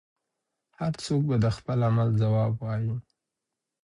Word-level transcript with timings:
هر 0.79 0.93
څوک 1.03 1.21
به 1.29 1.35
د 1.43 1.45
خپل 1.57 1.79
عمل 1.89 2.09
ځواب 2.21 2.51
وايي. 2.61 2.93